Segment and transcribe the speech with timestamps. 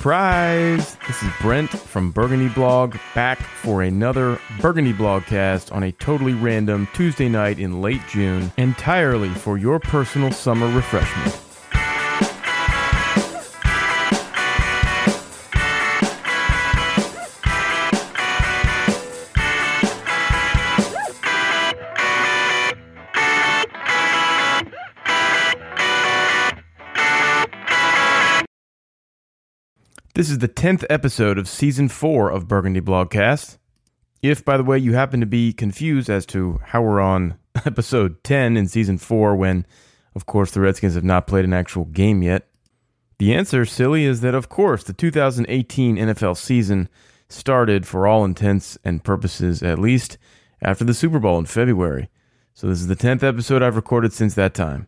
[0.00, 0.96] Surprise!
[1.06, 6.88] This is Brent from Burgundy Blog back for another Burgundy Blogcast on a totally random
[6.94, 11.49] Tuesday night in late June, entirely for your personal summer refreshment.
[30.20, 33.56] This is the 10th episode of season 4 of Burgundy Blogcast.
[34.20, 38.22] If, by the way, you happen to be confused as to how we're on episode
[38.22, 39.64] 10 in season 4 when,
[40.14, 42.48] of course, the Redskins have not played an actual game yet,
[43.18, 46.90] the answer, silly, is that, of course, the 2018 NFL season
[47.30, 50.18] started for all intents and purposes, at least
[50.60, 52.10] after the Super Bowl in February.
[52.52, 54.86] So this is the 10th episode I've recorded since that time.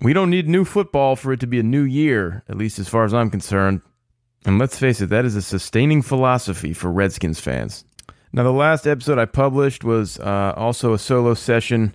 [0.00, 2.88] We don't need new football for it to be a new year, at least as
[2.88, 3.82] far as I'm concerned.
[4.44, 7.84] And let's face it, that is a sustaining philosophy for Redskins fans.
[8.32, 11.94] Now, the last episode I published was uh, also a solo session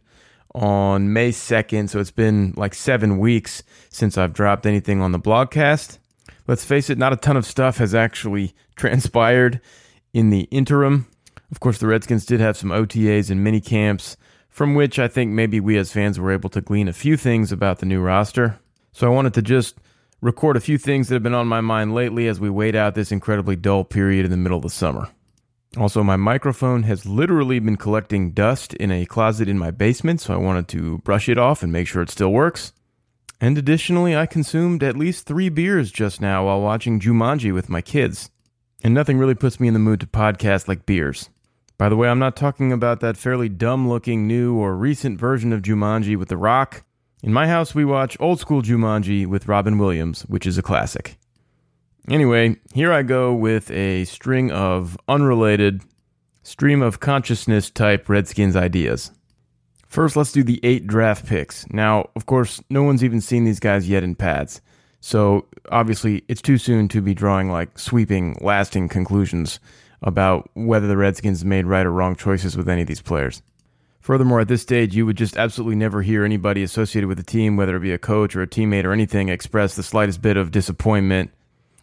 [0.56, 5.20] on May 2nd, so it's been like seven weeks since I've dropped anything on the
[5.20, 6.00] blogcast.
[6.48, 9.62] Let's face it, not a ton of stuff has actually transpired
[10.14, 11.08] in the interim.
[11.52, 14.18] Of course, the Redskins did have some OTAs and mini camps,
[14.50, 17.52] from which I think maybe we as fans were able to glean a few things
[17.52, 18.60] about the new roster.
[18.92, 19.76] So I wanted to just
[20.24, 22.96] record a few things that have been on my mind lately as we wait out
[22.96, 25.10] this incredibly dull period in the middle of the summer.
[25.76, 30.34] Also, my microphone has literally been collecting dust in a closet in my basement, so
[30.34, 32.72] I wanted to brush it off and make sure it still works.
[33.42, 37.82] And additionally, I consumed at least three beers just now while watching Jumanji with my
[37.82, 38.30] kids.
[38.82, 41.30] And nothing really puts me in the mood to podcast like beers.
[41.78, 45.52] By the way, I'm not talking about that fairly dumb looking new or recent version
[45.52, 46.86] of Jumanji with The Rock.
[47.24, 51.18] In my house, we watch old school Jumanji with Robin Williams, which is a classic.
[52.10, 55.84] Anyway, here I go with a string of unrelated,
[56.42, 59.12] stream of consciousness type Redskins ideas.
[59.88, 61.66] First, let's do the eight draft picks.
[61.70, 64.60] Now, of course, no one's even seen these guys yet in pads.
[65.00, 69.62] So, obviously, it's too soon to be drawing like sweeping, lasting conclusions
[70.02, 73.42] about whether the Redskins made right or wrong choices with any of these players.
[74.04, 77.56] Furthermore, at this stage, you would just absolutely never hear anybody associated with the team,
[77.56, 80.52] whether it be a coach or a teammate or anything, express the slightest bit of
[80.52, 81.32] disappointment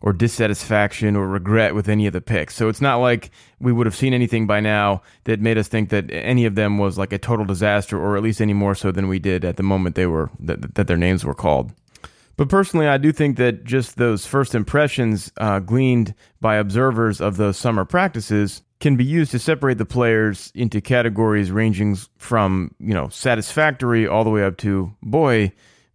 [0.03, 2.55] or dissatisfaction or regret with any of the picks.
[2.55, 5.89] So it's not like we would have seen anything by now that made us think
[5.89, 8.93] that any of them was like a total disaster, or at least any more so
[8.93, 11.73] than we did at the moment they were that, that their names were called.
[12.37, 17.39] But personally, I do think that just those first impressions uh, gleaned by observers of
[17.39, 22.95] those summer practices can be used to separate the players into categories ranging from, you
[22.95, 25.53] know, satisfactory all the way up to, boy,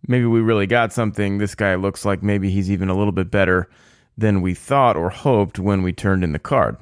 [0.08, 1.40] maybe we really got something.
[1.40, 3.68] This guy looks like maybe he's even a little bit better
[4.18, 6.78] than we thought or hoped when we turned in the card.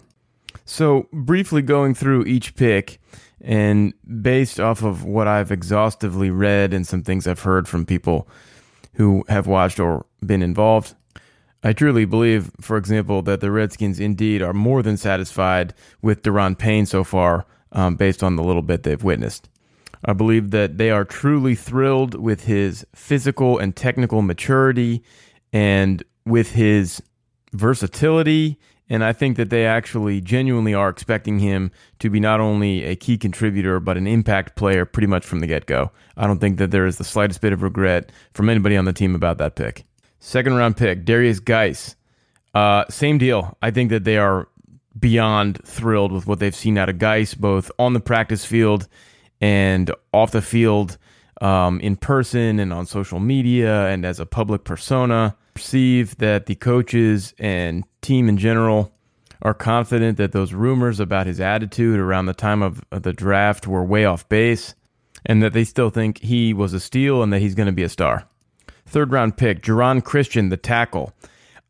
[0.65, 2.99] So, briefly going through each pick,
[3.41, 8.27] and based off of what I've exhaustively read and some things I've heard from people
[8.93, 10.95] who have watched or been involved,
[11.63, 16.57] I truly believe, for example, that the Redskins indeed are more than satisfied with Daron
[16.57, 19.49] Payne so far, um, based on the little bit they've witnessed.
[20.05, 25.01] I believe that they are truly thrilled with his physical and technical maturity
[25.53, 27.01] and with his
[27.53, 28.59] versatility.
[28.89, 32.97] And I think that they actually genuinely are expecting him to be not only a
[32.97, 35.91] key contributor, but an impact player pretty much from the get go.
[36.17, 38.91] I don't think that there is the slightest bit of regret from anybody on the
[38.91, 39.85] team about that pick.
[40.25, 41.97] Second round pick, Darius Guice.
[42.55, 43.57] Uh, same deal.
[43.61, 44.47] I think that they are
[44.97, 48.87] beyond thrilled with what they've seen out of Guice, both on the practice field
[49.41, 50.97] and off the field,
[51.41, 55.35] um, in person and on social media and as a public persona.
[55.55, 58.93] Perceive that the coaches and team in general
[59.41, 63.67] are confident that those rumors about his attitude around the time of, of the draft
[63.67, 64.73] were way off base
[65.25, 67.83] and that they still think he was a steal and that he's going to be
[67.83, 68.25] a star
[68.85, 71.13] third round pick, Geron Christian, the tackle.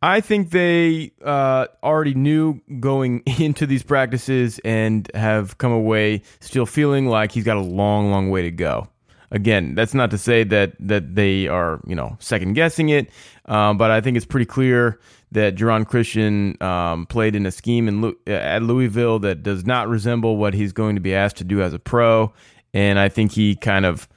[0.04, 6.66] I think they uh, already knew going into these practices and have come away still
[6.66, 8.90] feeling like he's got a long, long way to go.
[9.32, 13.10] Again, that's not to say that that they are you know second guessing it,
[13.46, 15.00] uh, but I think it's pretty clear
[15.32, 20.38] that Geron Christian um, played in a scheme in at Louisville that does not resemble
[20.38, 22.32] what he's going to be asked to do as a pro,
[22.76, 24.08] and I think he kind of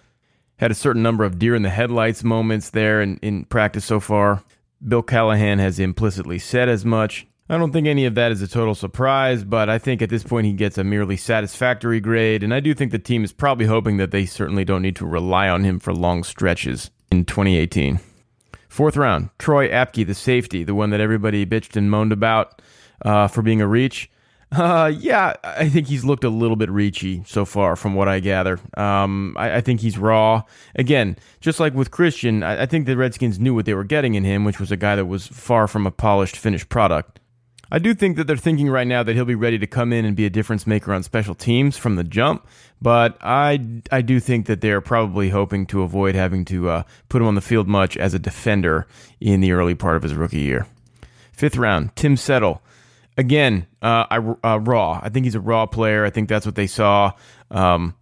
[0.58, 4.00] had a certain number of deer in the headlights moments there in, in practice so
[4.00, 4.42] far.
[4.86, 7.26] Bill Callahan has implicitly said as much.
[7.48, 10.24] I don't think any of that is a total surprise, but I think at this
[10.24, 13.66] point he gets a merely satisfactory grade, and I do think the team is probably
[13.66, 18.00] hoping that they certainly don't need to rely on him for long stretches in 2018.
[18.68, 22.60] Fourth round, Troy Apke, the safety, the one that everybody bitched and moaned about
[23.04, 24.10] uh, for being a reach.
[24.52, 28.20] Uh, yeah, I think he's looked a little bit reachy so far, from what I
[28.20, 28.60] gather.
[28.76, 30.42] Um, I, I think he's raw.
[30.76, 34.14] Again, just like with Christian, I, I think the Redskins knew what they were getting
[34.14, 37.18] in him, which was a guy that was far from a polished, finished product.
[37.70, 40.04] I do think that they're thinking right now that he'll be ready to come in
[40.04, 42.46] and be a difference maker on special teams from the jump,
[42.80, 43.58] but I,
[43.90, 47.34] I do think that they're probably hoping to avoid having to uh, put him on
[47.34, 48.86] the field much as a defender
[49.20, 50.68] in the early part of his rookie year.
[51.32, 52.62] Fifth round, Tim Settle.
[53.16, 55.00] Again, uh, I, uh, raw.
[55.02, 56.04] I think he's a raw player.
[56.04, 57.12] I think that's what they saw.
[57.50, 57.94] Um,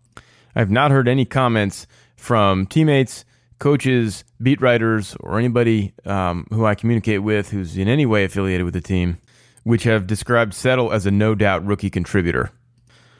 [0.57, 3.25] I've not heard any comments from teammates,
[3.59, 8.65] coaches, beat writers, or anybody um, who I communicate with who's in any way affiliated
[8.65, 9.19] with the team
[9.65, 12.51] which have described Settle as a no doubt rookie contributor.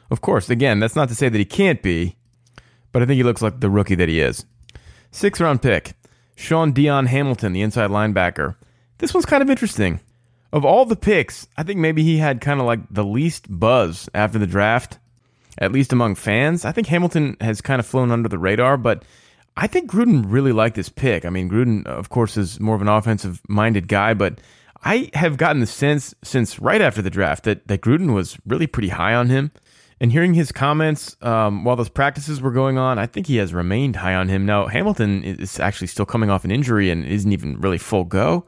[0.09, 2.15] Of course, again, that's not to say that he can't be,
[2.91, 4.45] but I think he looks like the rookie that he is.
[5.11, 5.93] Sixth round pick,
[6.35, 8.55] Shaun Dion Hamilton, the inside linebacker.
[8.99, 9.99] This one's kind of interesting.
[10.55, 14.07] Of all the picks, I think maybe he had kind of like the least buzz
[14.13, 14.99] after the draft,
[15.57, 16.63] at least among fans.
[16.63, 19.03] I think Hamilton has kind of flown under the radar, but
[19.57, 21.25] I think Gruden really liked this pick.
[21.25, 24.39] I mean, Gruden, of course, is more of an offensive minded guy, but
[24.85, 28.65] I have gotten the sense since right after the draft that, that Gruden was really
[28.65, 29.51] pretty high on him.
[29.99, 33.53] And hearing his comments um, while those practices were going on, I think he has
[33.53, 34.45] remained high on him.
[34.45, 38.45] Now, Hamilton is actually still coming off an injury and isn't even really full go.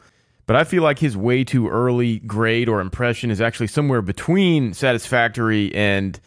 [0.48, 4.74] But I feel like his way too early grade or impression is actually somewhere between
[4.74, 6.20] satisfactory and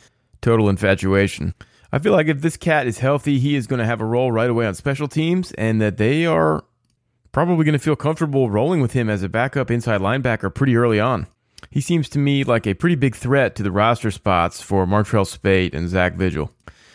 [0.43, 1.55] total infatuation.
[1.91, 4.31] I feel like if this cat is healthy, he is going to have a role
[4.31, 6.65] right away on special teams, and that they are
[7.33, 11.01] probably going to feel comfortable rolling with him as a backup inside linebacker pretty early
[11.01, 11.27] on.
[11.71, 15.27] He seems to me like a pretty big threat to the roster spots for Martrell
[15.27, 16.53] Spaight and Zach Vigil.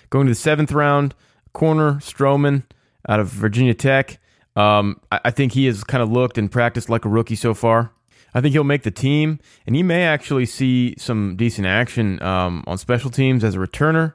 [0.09, 1.15] Going to the seventh round,
[1.53, 2.63] corner Stroman
[3.07, 4.19] out of Virginia Tech.
[4.55, 7.53] Um, I, I think he has kind of looked and practiced like a rookie so
[7.53, 7.91] far.
[8.33, 12.63] I think he'll make the team, and he may actually see some decent action um,
[12.67, 14.13] on special teams as a returner.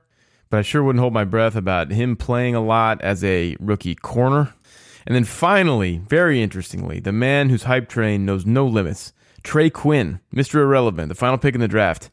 [0.50, 3.94] But I sure wouldn't hold my breath about him playing a lot as a rookie
[3.94, 4.52] corner.
[5.06, 10.20] And then finally, very interestingly, the man whose hype train knows no limits, Trey Quinn,
[10.34, 10.56] Mr.
[10.56, 12.10] Irrelevant, the final pick in the draft.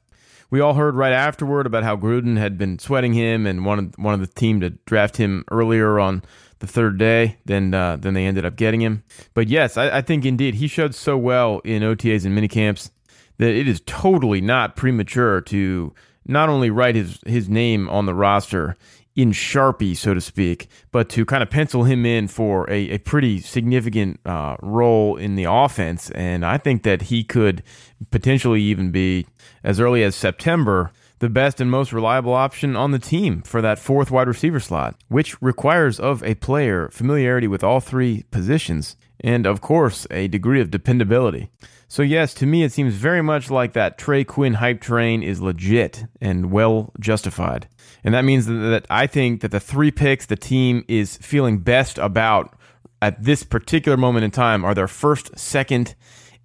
[0.50, 4.22] We all heard right afterward about how Gruden had been sweating him and wanted wanted
[4.22, 6.24] the team to draft him earlier on
[6.60, 9.04] the third day than uh, than they ended up getting him.
[9.34, 12.92] But yes, I, I think indeed he showed so well in OTAs and minicamps
[13.38, 15.94] that it is totally not premature to
[16.26, 18.78] not only write his his name on the roster
[19.18, 22.98] in Sharpie, so to speak, but to kind of pencil him in for a, a
[23.00, 26.12] pretty significant uh, role in the offense.
[26.12, 27.64] And I think that he could
[28.12, 29.26] potentially even be,
[29.64, 33.80] as early as September, the best and most reliable option on the team for that
[33.80, 39.48] fourth wide receiver slot, which requires of a player familiarity with all three positions and,
[39.48, 41.50] of course, a degree of dependability.
[41.88, 45.42] So, yes, to me, it seems very much like that Trey Quinn hype train is
[45.42, 47.68] legit and well justified.
[48.08, 51.98] And that means that I think that the three picks the team is feeling best
[51.98, 52.58] about
[53.02, 55.94] at this particular moment in time are their first, second,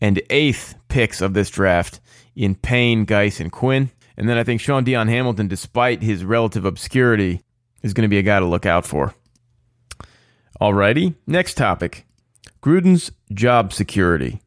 [0.00, 2.01] and eighth picks of this draft
[2.34, 3.93] in Payne, Guice, and Quinn.
[4.17, 7.44] And then I think Shaun Dion Hamilton, despite his relative obscurity,
[7.84, 9.15] is going to be a guy to look out for.
[10.60, 12.05] Alrighty, next topic
[12.60, 14.41] Gruden's job security.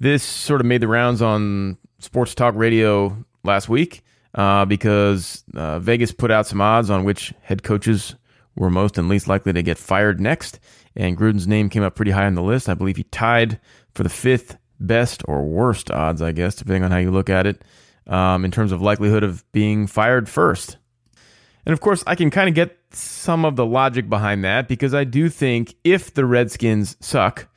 [0.00, 4.02] This sort of made the rounds on Sports Talk Radio last week
[4.34, 8.14] uh, because uh, Vegas put out some odds on which head coaches
[8.56, 10.60] were most and least likely to get fired next.
[10.96, 12.68] And Gruden's name came up pretty high on the list.
[12.68, 13.60] I believe he tied
[13.94, 17.46] for the fifth best or worst odds, I guess, depending on how you look at
[17.46, 17.62] it,
[18.06, 20.76] um, in terms of likelihood of being fired first.
[21.66, 24.94] And of course, I can kind of get some of the logic behind that because
[24.94, 27.48] I do think if the Redskins suck,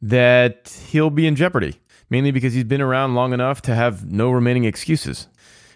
[0.00, 1.76] that he'll be in jeopardy,
[2.10, 5.28] mainly because he's been around long enough to have no remaining excuses.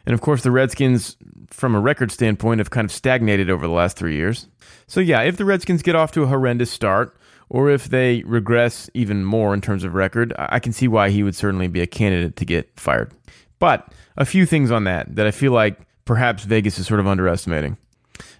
[0.07, 1.17] And of course, the Redskins,
[1.51, 4.47] from a record standpoint, have kind of stagnated over the last three years.
[4.87, 7.17] So, yeah, if the Redskins get off to a horrendous start,
[7.49, 11.23] or if they regress even more in terms of record, I can see why he
[11.23, 13.13] would certainly be a candidate to get fired.
[13.59, 17.07] But a few things on that that I feel like perhaps Vegas is sort of
[17.07, 17.77] underestimating.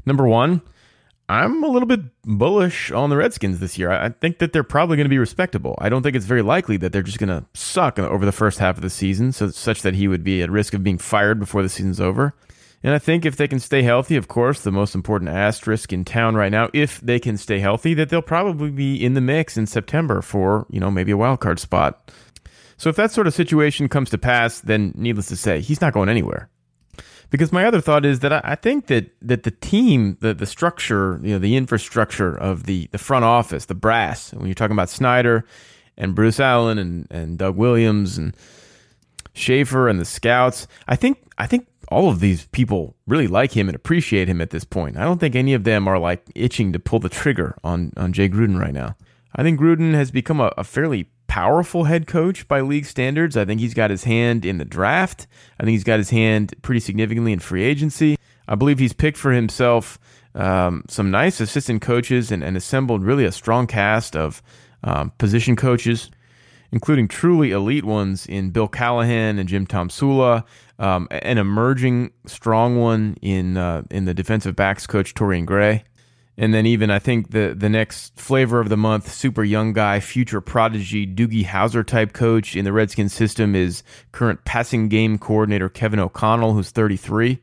[0.05, 0.63] Number one,
[1.29, 3.91] I'm a little bit bullish on the Redskins this year.
[3.91, 5.75] I think that they're probably going to be respectable.
[5.79, 8.61] I don't think it's very likely that they're just going to suck over the first
[8.61, 11.41] half of the season, so such that he would be at risk of being fired
[11.41, 12.35] before the season's over.
[12.85, 16.05] And I think if they can stay healthy, of course, the most important asterisk in
[16.05, 19.57] town right now, if they can stay healthy, that they'll probably be in the mix
[19.57, 22.13] in September for, you know, maybe a wild card spot.
[22.77, 25.95] So if that sort of situation comes to pass, then needless to say, he's not
[25.95, 26.49] going anywhere.
[27.31, 31.21] Because my other thought is that I, think that that the team, the the structure,
[31.23, 34.33] you know, the infrastructure of the the front office, the brass.
[34.33, 35.45] When you're talking about Snyder
[35.97, 38.37] and Bruce Allen and and Doug Williams and
[39.35, 43.69] Schaefer and the scouts, I think I think all of these people really like him
[43.69, 44.97] and appreciate him at this point.
[44.97, 48.13] I don't think any of them are like itching to pull the trigger on on
[48.13, 48.97] Jay Gruden right now.
[49.35, 53.37] I think Gruden has become a, a fairly powerful head coach by league standards.
[53.37, 55.27] I think he's got his hand in the draft.
[55.59, 58.17] I think he's got his hand pretty significantly in free agency.
[58.49, 59.99] I believe he's picked for himself
[60.35, 64.43] um, some nice assistant coaches and, and, assembled really a strong cast of
[64.85, 66.11] um, position coaches,
[66.73, 70.45] including truly elite ones in Bill Callahan and Jim Tomsula,
[70.79, 75.85] um, an emerging strong one in uh, in the defensive backs coach Torian Gray.
[76.39, 80.01] And then even I think the the next flavor of the month, super young guy,
[80.01, 85.69] future prodigy, Doogie Howser type coach in the Redskins system is current passing game coordinator
[85.69, 87.39] Kevin O'Connell, who's 33.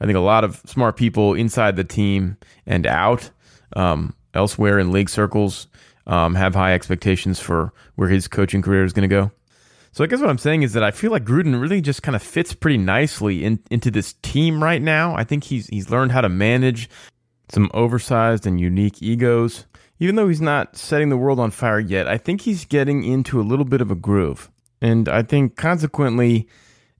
[0.00, 2.36] I think a lot of smart people inside the team
[2.66, 3.30] and out
[3.74, 5.66] um, elsewhere in league circles
[6.06, 9.32] um, have high expectations for where his coaching career is going to go.
[9.92, 12.14] So I guess what I'm saying is that I feel like Gruden really just kind
[12.14, 15.16] of fits pretty nicely in, into this team right now.
[15.16, 16.90] I think he's he's learned how to manage
[17.48, 19.66] some oversized and unique egos.
[19.98, 23.40] Even though he's not setting the world on fire yet, I think he's getting into
[23.40, 24.50] a little bit of a groove.
[24.82, 26.48] And I think consequently,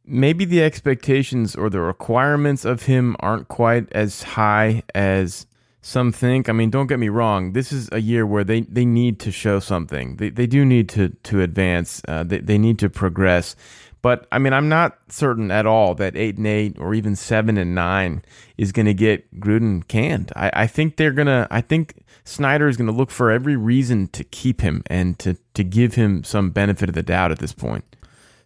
[0.05, 5.47] maybe the expectations or the requirements of him aren't quite as high as
[5.83, 6.49] some think.
[6.49, 7.53] I mean, don't get me wrong.
[7.53, 10.17] This is a year where they, they need to show something.
[10.17, 12.03] They, they do need to, to advance.
[12.09, 13.55] Uh, they, they need to progress.
[14.03, 17.57] But I mean, I'm not certain at all that eight and eight or even seven
[17.59, 18.23] and nine
[18.57, 20.33] is going to get Gruden canned.
[20.37, 21.49] I, I think they're gonna.
[21.51, 25.37] I think Snyder is going to look for every reason to keep him and to
[25.55, 27.85] to give him some benefit of the doubt at this point.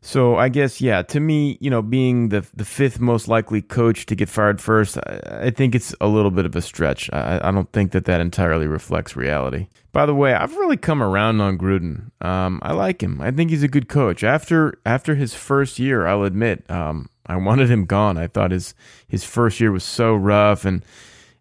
[0.02, 4.06] So I guess yeah, to me, you know, being the the fifth most likely coach
[4.06, 7.10] to get fired first, I, I think it's a little bit of a stretch.
[7.12, 9.68] I, I, don't think that that entirely reflects reality.
[9.92, 12.10] By the way, I've really come around on Gruden.
[12.24, 13.20] Um, I like him.
[13.20, 14.24] I think he's a good coach.
[14.24, 18.16] After after his first year, I'll admit, um, I wanted him gone.
[18.16, 18.74] I thought his
[19.06, 20.82] his first year was so rough and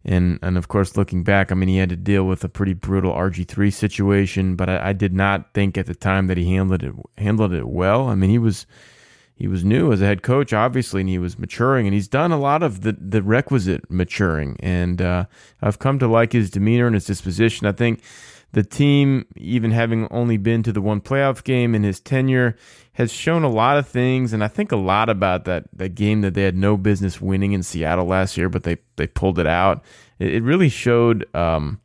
[0.09, 2.73] and and of course, looking back, I mean, he had to deal with a pretty
[2.73, 4.55] brutal RG three situation.
[4.55, 7.67] But I, I, did not think at the time that he handled it handled it
[7.67, 8.07] well.
[8.07, 8.65] I mean, he was
[9.35, 12.31] he was new as a head coach, obviously, and he was maturing, and he's done
[12.31, 14.57] a lot of the the requisite maturing.
[14.61, 15.25] And uh,
[15.61, 17.67] I've come to like his demeanor and his disposition.
[17.67, 18.01] I think
[18.51, 22.55] the team, even having only been to the one playoff game in his tenure,
[22.93, 26.21] has shown a lot of things, and I think a lot about that that game
[26.21, 29.47] that they had no business winning in Seattle last year, but they they pulled it
[29.47, 29.83] out.
[30.17, 31.79] It, it really showed, um,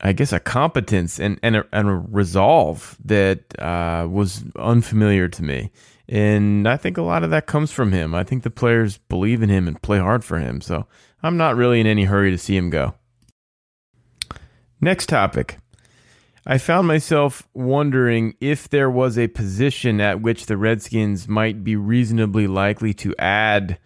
[0.00, 5.42] I guess, a competence and and a, and a resolve that uh, was unfamiliar to
[5.42, 5.72] me.
[6.08, 8.14] And I think a lot of that comes from him.
[8.14, 10.60] I think the players believe in him and play hard for him.
[10.60, 10.86] So
[11.22, 12.94] I'm not really in any hurry to see him go.
[14.80, 15.58] Next topic.
[16.48, 21.74] I found myself wondering if there was a position at which the Redskins might be
[21.74, 23.78] reasonably likely to add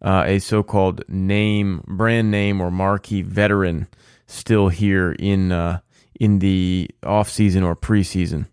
[0.00, 3.88] uh, a so called name, brand name, or marquee veteran
[4.28, 5.80] still here in, uh,
[6.20, 8.46] in the offseason or preseason.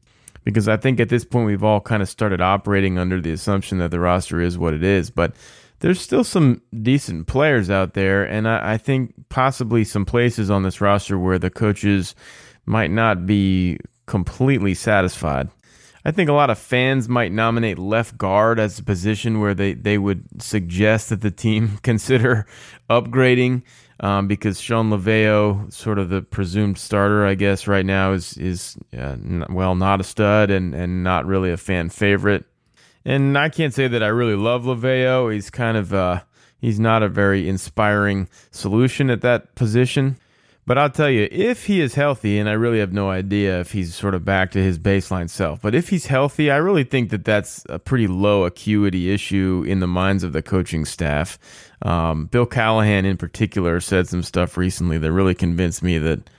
[0.43, 3.77] Because I think at this point we've all kind of started operating under the assumption
[3.77, 5.11] that the roster is what it is.
[5.11, 5.35] But
[5.79, 10.63] there's still some decent players out there, and I, I think possibly some places on
[10.63, 12.15] this roster where the coaches
[12.65, 15.49] might not be completely satisfied.
[16.05, 19.73] I think a lot of fans might nominate left guard as a position where they,
[19.73, 22.45] they would suggest that the team consider
[22.89, 23.63] upgrading
[23.99, 28.77] um, because Shawn Lauvao, sort of the presumed starter, I guess, right now is is
[28.97, 29.15] uh,
[29.49, 32.43] well not a stud and, and not really a fan favorite.
[33.05, 35.33] And I can't say that I really love Lauvao.
[35.33, 36.21] He's kind of uh,
[36.59, 40.17] he's not a very inspiring solution at that position.
[40.65, 43.73] But I'll tell you, if he is healthy, and I really have no idea if
[43.73, 47.09] he's sort of back to his baseline self, but if he's healthy, I really think
[47.09, 51.37] that that's a pretty low acuity issue in the minds of the coaching staff.
[51.81, 56.29] Um, Bill Callahan, in particular, said some stuff recently that really convinced me that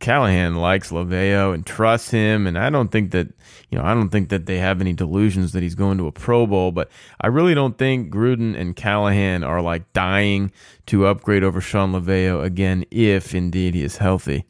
[0.00, 3.28] Callahan likes Lauvao and trusts him, and I don't think that
[3.70, 6.12] you know I don't think that they have any delusions that he's going to a
[6.12, 6.72] Pro Bowl.
[6.72, 10.52] But I really don't think Gruden and Callahan are like dying
[10.86, 14.44] to upgrade over Shawn Lauvao again if indeed he is healthy.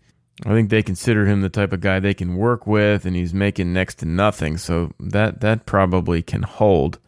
[0.44, 3.32] I think they consider him the type of guy they can work with, and he's
[3.32, 6.98] making next to nothing, so that that probably can hold.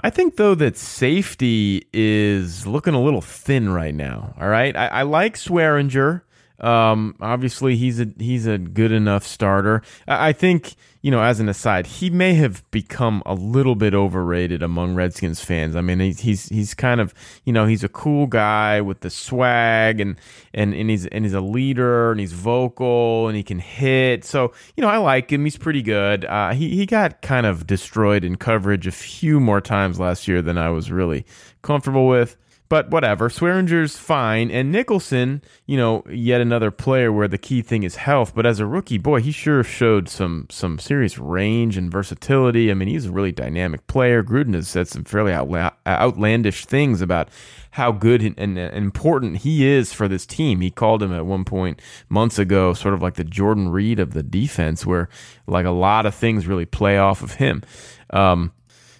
[0.00, 4.34] I think though that safety is looking a little thin right now.
[4.40, 6.22] All right, I, I like Swearinger.
[6.60, 9.82] Um, obviously, he's a he's a good enough starter.
[10.08, 14.62] I, think you know, as an aside, he may have become a little bit overrated
[14.62, 15.76] among Redskins fans.
[15.76, 17.12] I mean, he's he's, he's kind of
[17.44, 20.16] you know he's a cool guy with the swag and
[20.54, 24.24] and and he's and he's a leader and he's vocal and he can hit.
[24.24, 25.44] So you know, I like him.
[25.44, 26.24] He's pretty good.
[26.24, 30.40] Uh, he he got kind of destroyed in coverage a few more times last year
[30.40, 31.26] than I was really
[31.60, 32.36] comfortable with.
[32.68, 33.28] But whatever.
[33.28, 34.50] Swearinger's fine.
[34.50, 38.34] And Nicholson, you know, yet another player where the key thing is health.
[38.34, 42.70] But as a rookie, boy, he sure showed some some serious range and versatility.
[42.70, 44.24] I mean, he's a really dynamic player.
[44.24, 47.28] Gruden has said some fairly outla- outlandish things about
[47.76, 50.62] how good and, and, important he is for this team.
[50.62, 54.14] He called him at one point months ago, sort of like the Jordan Reed of
[54.14, 55.10] the defense, where
[55.46, 57.62] like a lot of things really play off of him.
[58.10, 58.52] Um,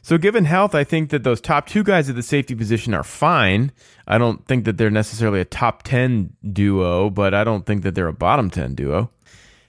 [0.06, 3.02] so, given health, I think that those top two guys at the safety position are
[3.02, 3.72] fine.
[4.06, 7.96] I don't think that they're necessarily a top 10 duo, but I don't think that
[7.96, 9.10] they're a bottom 10 duo.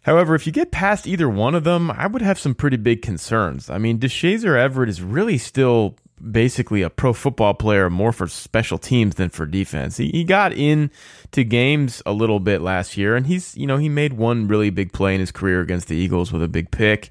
[0.03, 3.01] However, if you get past either one of them, I would have some pretty big
[3.01, 3.67] concerns.
[3.67, 5.95] I mean, Deshazor Everett is really still
[6.31, 9.97] basically a pro football player more for special teams than for defense.
[9.97, 13.89] He, he got into games a little bit last year, and he's, you know, he
[13.89, 17.09] made one really big play in his career against the Eagles with a big pick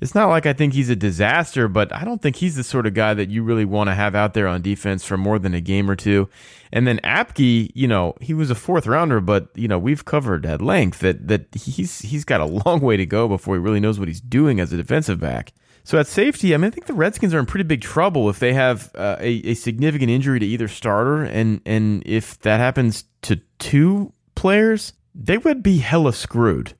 [0.00, 2.86] it's not like I think he's a disaster, but I don't think he's the sort
[2.86, 5.54] of guy that you really want to have out there on defense for more than
[5.54, 6.28] a game or two.
[6.72, 10.44] And then Apke, you know, he was a fourth rounder, but you know we've covered
[10.44, 13.80] at length that that he's he's got a long way to go before he really
[13.80, 15.52] knows what he's doing as a defensive back.
[15.84, 18.40] So at safety, I mean, I think the Redskins are in pretty big trouble if
[18.40, 23.04] they have uh, a, a significant injury to either starter, and and if that happens
[23.22, 26.74] to two players, they would be hella screwed.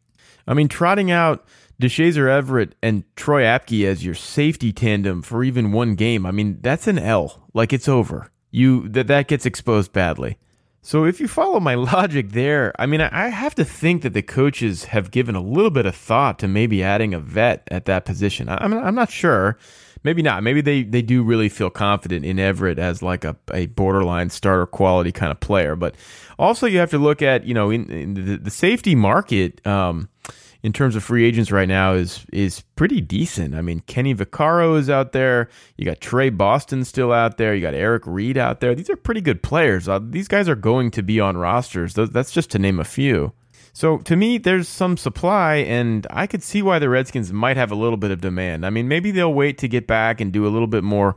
[0.48, 1.46] I mean, trotting out
[1.80, 6.58] Deshazor Everett and Troy Apke as your safety tandem for even one game, I mean,
[6.62, 7.48] that's an L.
[7.52, 8.30] Like it's over.
[8.50, 10.38] You that that gets exposed badly.
[10.80, 14.22] So if you follow my logic there, I mean, I have to think that the
[14.22, 18.04] coaches have given a little bit of thought to maybe adding a vet at that
[18.04, 18.48] position.
[18.48, 19.58] I'm I'm not sure.
[20.06, 20.44] Maybe not.
[20.44, 24.64] Maybe they, they do really feel confident in Everett as like a, a borderline starter
[24.64, 25.74] quality kind of player.
[25.74, 25.96] But
[26.38, 30.08] also you have to look at, you know, in, in the, the safety market, um,
[30.66, 33.54] in terms of free agents right now is is pretty decent.
[33.54, 35.48] I mean, Kenny Vaccaro is out there.
[35.76, 37.54] You got Tre Boston still out there.
[37.54, 38.74] You got Eric Reid out there.
[38.74, 39.88] These are pretty good players.
[39.88, 41.94] Uh, these guys are going to be on rosters.
[41.94, 43.32] That's just to name a few.
[43.74, 47.70] So to me, there's some supply, and I could see why the Redskins might have
[47.70, 48.66] a little bit of demand.
[48.66, 51.14] I mean, maybe they'll wait to get back and do a little bit more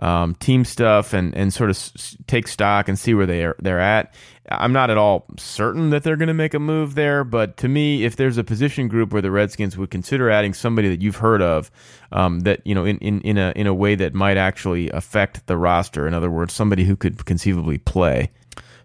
[0.00, 3.56] um, team stuff and, and sort of s- take stock and see where they are,
[3.60, 4.14] they're at.
[4.50, 7.68] I'm not at all certain that they're going to make a move there, but to
[7.68, 11.16] me, if there's a position group where the Redskins would consider adding somebody that you've
[11.16, 11.70] heard of,
[12.10, 15.46] um, that you know, in, in, in a in a way that might actually affect
[15.46, 18.30] the roster, in other words, somebody who could conceivably play,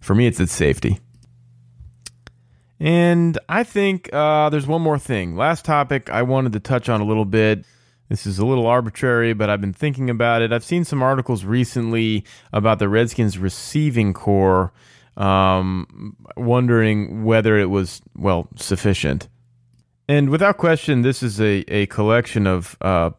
[0.02, 1.00] for me, it's at safety.
[2.80, 5.36] And I think uh, there's one more thing.
[5.36, 7.66] Last topic I wanted to touch on a little bit.
[8.10, 10.54] This is a little arbitrary, but I've been thinking about it.
[10.54, 14.72] I've seen some articles recently about the Redskins receiving corps,
[15.18, 19.28] um, wondering whether it was, well, sufficient.
[20.08, 23.10] And without question, this is a, a collection of uh,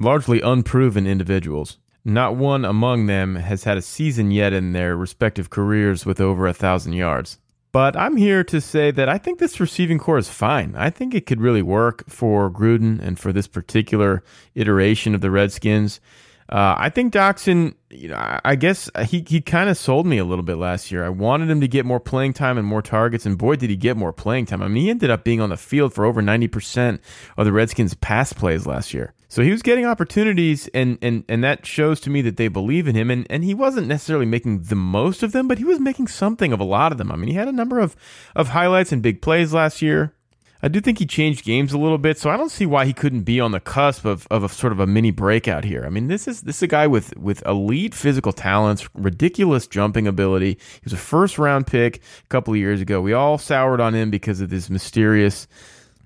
[0.00, 1.76] largely unproven individuals.
[2.04, 6.46] Not one among them has had a season yet in their respective careers with over
[6.46, 7.38] a thousand yards.
[7.70, 10.74] But I'm here to say that I think this receiving corps is fine.
[10.76, 14.22] I think it could really work for Gruden and for this particular
[14.54, 16.00] iteration of the Redskins.
[16.48, 20.24] Uh, I think Doctson, you know, I guess he, he kind of sold me a
[20.24, 21.04] little bit last year.
[21.04, 23.76] I wanted him to get more playing time and more targets, and boy, did he
[23.76, 24.62] get more playing time.
[24.62, 27.00] I mean, he ended up being on the field for over 90%
[27.36, 29.12] of the Redskins' pass plays last year.
[29.28, 32.88] So he was getting opportunities, and, and, and that shows to me that they believe
[32.88, 33.10] in him.
[33.10, 36.50] And, and he wasn't necessarily making the most of them, but he was making something
[36.54, 37.12] of a lot of them.
[37.12, 37.94] I mean, he had a number of,
[38.34, 40.14] of highlights and big plays last year.
[40.60, 42.92] I do think he changed games a little bit, so I don't see why he
[42.92, 45.84] couldn't be on the cusp of, of a sort of a mini breakout here.
[45.86, 50.08] I mean, this is this is a guy with with elite physical talents, ridiculous jumping
[50.08, 50.54] ability.
[50.54, 53.00] He was a first round pick a couple of years ago.
[53.00, 55.46] We all soured on him because of this mysterious,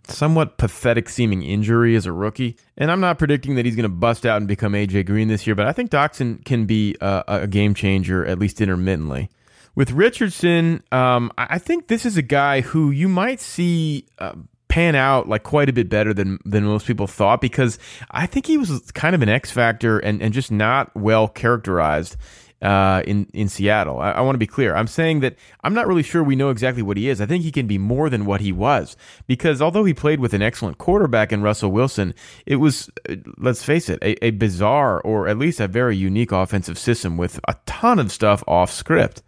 [0.07, 2.57] somewhat pathetic seeming injury as a rookie.
[2.77, 5.47] And I'm not predicting that he's going to bust out and become AJ Green this
[5.47, 9.31] year, but I think Doctson can be a, a game changer at least intermittently.
[9.74, 14.35] With Richardson, um, I think this is a guy who you might see uh,
[14.68, 17.78] pan out like quite a bit better than than most people thought because
[18.11, 22.16] I think he was kind of an X factor and, and just not well characterized.
[22.62, 24.76] Uh, in in Seattle, I, I want to be clear.
[24.76, 27.20] I'm saying that I'm not really sure we know exactly what he is.
[27.20, 30.32] I think he can be more than what he was because although he played with
[30.32, 32.14] an excellent quarterback in Russell Wilson,
[32.46, 36.30] it was uh, let's face it, a, a bizarre or at least a very unique
[36.30, 39.22] offensive system with a ton of stuff off script.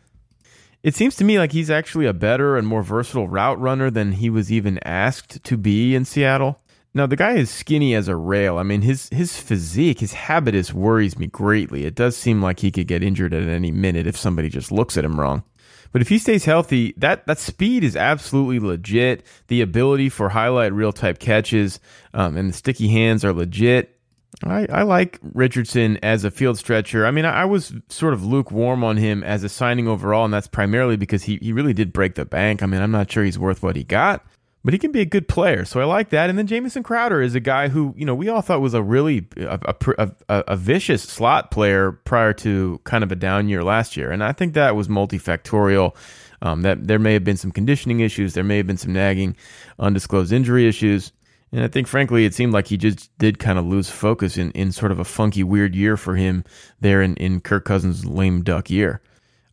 [0.85, 4.13] It seems to me like he's actually a better and more versatile route runner than
[4.13, 6.61] he was even asked to be in Seattle.
[6.93, 8.59] Now the guy is skinny as a rail.
[8.59, 11.87] I mean his his physique, his habitus worries me greatly.
[11.87, 14.99] It does seem like he could get injured at any minute if somebody just looks
[14.99, 15.43] at him wrong.
[15.91, 19.25] But if he stays healthy, that that speed is absolutely legit.
[19.47, 21.81] The ability for highlight reel type catches
[22.13, 23.94] um, and the sticky hands are legit.
[24.43, 27.07] I, I like Richardson as a field stretcher.
[27.07, 30.35] I mean, I, I, was sort of lukewarm on him as a signing overall, and
[30.35, 32.63] that's primarily because he, he really did break the bank.
[32.63, 34.25] I mean, I'm not sure he's worth what he got,
[34.65, 35.65] but he can be a good player.
[35.65, 36.31] So I like that.
[36.31, 38.83] And then Jamison Crowder is a guy who, you know, we all thought was a
[38.83, 43.63] really a, a, a, a vicious slot player prior to kind of a down year
[43.63, 44.11] last year.
[44.11, 45.95] And I think that was multifactorial.
[46.43, 49.35] Um, that there may have been some conditioning issues, there may have been some nagging,
[49.79, 51.11] undisclosed injury issues.
[51.55, 54.51] And I think, frankly, it seemed like he just did kind of lose focus in,
[54.51, 56.43] in sort of a funky, weird year for him
[56.81, 59.01] there in, in Kirk Cousins' lame duck year.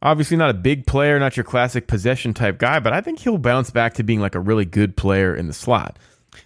[0.01, 3.37] Obviously, not a big player, not your classic possession type guy, but I think he'll
[3.37, 5.99] bounce back to being like a really good player in the slot.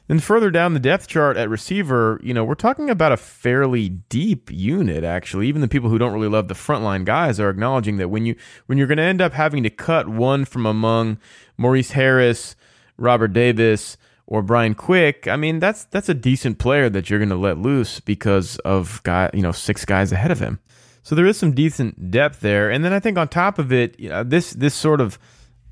[0.09, 3.87] Then further down the depth chart at receiver, you know, we're talking about a fairly
[3.87, 5.47] deep unit actually.
[5.47, 8.35] Even the people who don't really love the frontline guys are acknowledging that when you
[8.65, 11.17] when you're going to end up having to cut one from among
[11.55, 12.57] Maurice Harris,
[12.97, 13.95] Robert Davis,
[14.27, 17.57] or Brian Quick, I mean that's that's a decent player that you're going to let
[17.57, 20.59] loose because of guy, you know, six guys ahead of him.
[21.03, 23.99] So there is some decent depth there, and then I think on top of it,
[23.99, 25.19] you know, this this sort of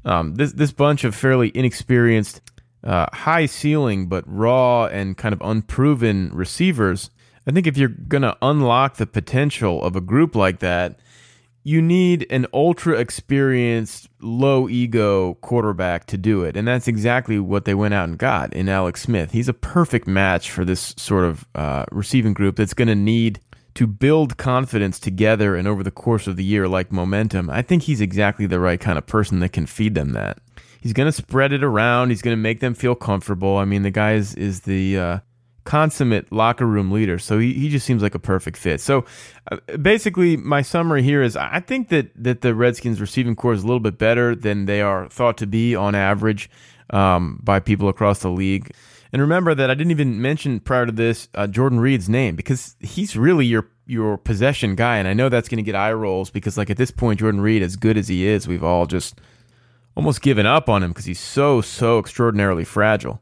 [0.06, 2.42] um, this this bunch of fairly inexperienced,
[2.84, 7.10] uh, high ceiling but raw and kind of unproven receivers.
[7.48, 11.00] I think if you're going to unlock the potential of a group like that,
[11.64, 16.58] you need an ultra experienced, low ego quarterback to do it.
[16.58, 19.32] And that's exactly what they went out and got in Alex Smith.
[19.32, 23.40] He's a perfect match for this sort of uh, receiving group that's going to need
[23.76, 27.50] to build confidence together and over the course of the year like momentum.
[27.50, 30.40] I think he's exactly the right kind of person that can feed them that.
[30.82, 32.10] He's going to spread it around.
[32.10, 33.58] He's going to make them feel comfortable.
[33.58, 34.98] I mean, the guy is, is the.
[34.98, 35.20] Uh,
[35.64, 37.20] consummate locker room leader.
[37.20, 38.82] So he, he just seems like a perfect fit.
[38.82, 39.06] So
[39.52, 43.64] uh, basically, my summary here is I think that, that the Redskins receiving corps is
[43.64, 46.50] a little bit better than they are thought to be on average
[46.90, 48.72] um, by people across the league.
[49.12, 52.76] And remember that I didn't even mention prior to this uh, Jordan Reed's name because
[52.80, 56.32] he's really your your possession guy, and I know that's going to get eye rolls
[56.32, 59.20] because like at this point, Jordan Reed, as good as he is, we've all just
[59.96, 63.22] almost given up on him because he's so so extraordinarily fragile.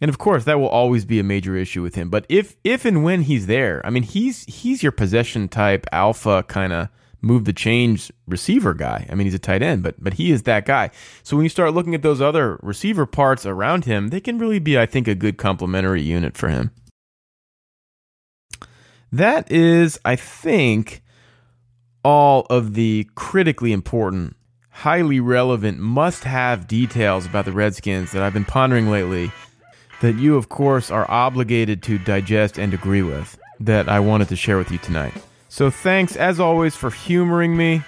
[0.00, 2.08] And of course, that will always be a major issue with him.
[2.08, 6.42] But if if and when he's there, I mean, he's he's your possession type alpha
[6.44, 6.88] kind of
[7.22, 9.06] move the change receiver guy.
[9.10, 10.90] I mean, he's a tight end, but but he is that guy.
[11.22, 14.58] So when you start looking at those other receiver parts around him, they can really
[14.58, 16.70] be, I think, a good complementary unit for him.
[19.12, 21.02] That is, I think,
[22.04, 24.36] all of the critically important,
[24.70, 29.32] highly relevant, must have details about the Redskins that I've been pondering lately
[30.00, 34.36] that you, of course, are obligated to digest and agree with that I wanted to
[34.36, 35.12] share with you tonight.
[35.48, 37.82] So thanks, as always, for humoring me.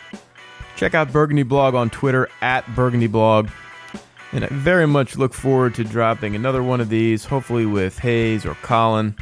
[0.77, 3.49] Check out Burgundy Blog on Twitter at Burgundy Blog.
[4.33, 8.47] And I very much look forward to dropping another one of these, hopefully with Hayes
[8.47, 9.15] or Colin,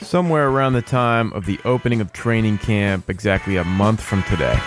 [0.00, 4.58] somewhere around the time of the opening of training camp, exactly a month from today.